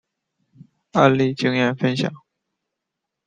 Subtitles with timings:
[0.93, 2.11] 案例经验分享